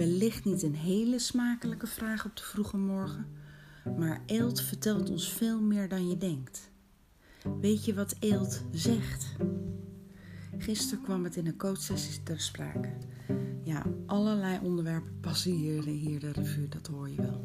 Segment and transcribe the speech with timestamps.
[0.00, 3.26] Wellicht niet een hele smakelijke vraag op de vroege morgen,
[3.98, 6.70] maar eelt vertelt ons veel meer dan je denkt.
[7.60, 9.26] Weet je wat eelt zegt?
[10.58, 12.88] Gisteren kwam het in een coachsessie ter sprake.
[13.64, 17.42] Ja, allerlei onderwerpen passen hier, de revue, dat hoor je wel.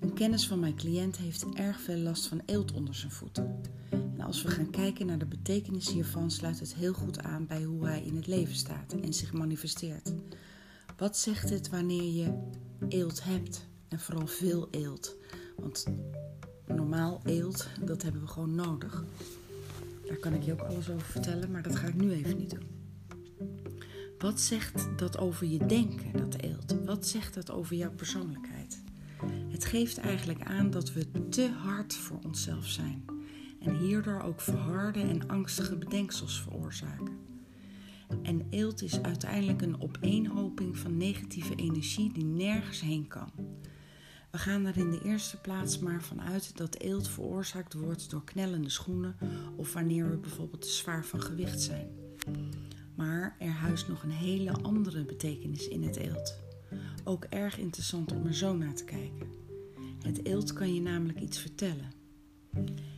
[0.00, 3.60] Een kennis van mijn cliënt heeft erg veel last van eelt onder zijn voeten.
[3.90, 7.62] En als we gaan kijken naar de betekenis hiervan, sluit het heel goed aan bij
[7.62, 10.12] hoe hij in het leven staat en zich manifesteert.
[10.96, 12.32] Wat zegt het wanneer je
[12.88, 15.16] eelt hebt en vooral veel eelt?
[15.56, 15.86] Want
[16.66, 19.04] normaal eelt, dat hebben we gewoon nodig.
[20.06, 22.50] Daar kan ik je ook alles over vertellen, maar dat ga ik nu even niet
[22.50, 22.68] doen.
[24.18, 26.76] Wat zegt dat over je denken, dat eelt?
[26.84, 28.82] Wat zegt dat over jouw persoonlijkheid?
[29.48, 33.04] Het geeft eigenlijk aan dat we te hard voor onszelf zijn
[33.60, 37.33] en hierdoor ook verharde en angstige bedenksels veroorzaken.
[38.22, 43.30] En eelt is uiteindelijk een opeenhoping van negatieve energie die nergens heen kan.
[44.30, 48.68] We gaan er in de eerste plaats maar vanuit dat eelt veroorzaakt wordt door knellende
[48.68, 49.16] schoenen
[49.56, 51.88] of wanneer we bijvoorbeeld te zwaar van gewicht zijn.
[52.94, 56.38] Maar er huist nog een hele andere betekenis in het eelt.
[57.04, 59.28] Ook erg interessant om er zo naar te kijken.
[60.02, 61.92] Het eelt kan je namelijk iets vertellen.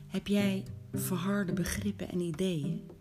[0.06, 2.95] Heb jij verharde begrippen en ideeën?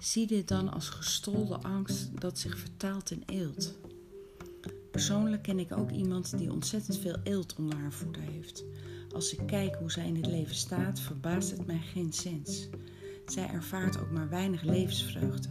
[0.00, 3.78] Zie dit dan als gestolde angst dat zich vertaalt in eelt.
[4.90, 8.64] Persoonlijk ken ik ook iemand die ontzettend veel eelt onder haar voeten heeft.
[9.12, 12.68] Als ik kijk hoe zij in het leven staat, verbaast het mij geen zins.
[13.26, 15.48] Zij ervaart ook maar weinig levensvreugde.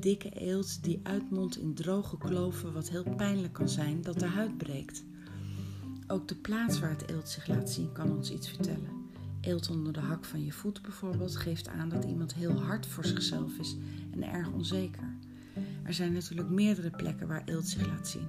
[0.00, 4.56] Dikke eelt die uitmondt in droge kloven, wat heel pijnlijk kan zijn dat de huid
[4.58, 5.04] breekt.
[6.06, 8.99] Ook de plaats waar het eelt zich laat zien kan ons iets vertellen.
[9.40, 13.04] Eelt onder de hak van je voet bijvoorbeeld geeft aan dat iemand heel hard voor
[13.04, 13.76] zichzelf is
[14.10, 15.16] en erg onzeker.
[15.82, 18.28] Er zijn natuurlijk meerdere plekken waar eelt zich laat zien.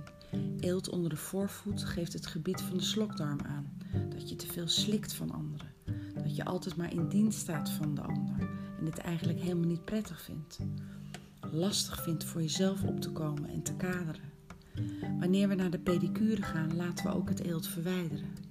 [0.60, 3.72] Eelt onder de voorvoet geeft het gebied van de slokdarm aan.
[4.10, 5.68] Dat je te veel slikt van anderen.
[6.14, 8.50] Dat je altijd maar in dienst staat van de ander
[8.80, 10.60] en dit eigenlijk helemaal niet prettig vindt.
[11.52, 14.30] Lastig vindt voor jezelf op te komen en te kaderen.
[15.20, 18.51] Wanneer we naar de pedicure gaan, laten we ook het eelt verwijderen.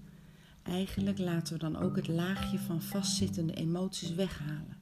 [0.62, 4.76] Eigenlijk laten we dan ook het laagje van vastzittende emoties weghalen.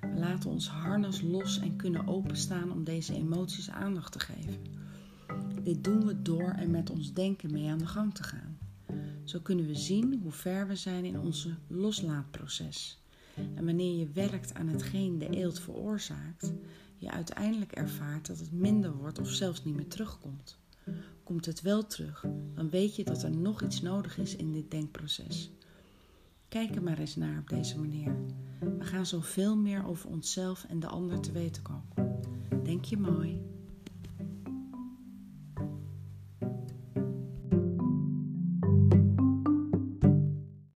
[0.00, 4.58] We laten ons harnas los en kunnen openstaan om deze emoties aandacht te geven.
[5.62, 8.58] Dit doen we door er met ons denken mee aan de gang te gaan.
[9.24, 13.02] Zo kunnen we zien hoe ver we zijn in onze loslaatproces.
[13.54, 16.52] En wanneer je werkt aan hetgeen de eelt veroorzaakt,
[16.96, 20.59] je uiteindelijk ervaart dat het minder wordt of zelfs niet meer terugkomt.
[21.22, 22.24] Komt het wel terug,
[22.54, 25.50] dan weet je dat er nog iets nodig is in dit denkproces.
[26.48, 28.16] Kijk er maar eens naar op deze manier.
[28.78, 32.22] We gaan zoveel meer over onszelf en de ander te weten komen.
[32.62, 33.40] Denk je mooi?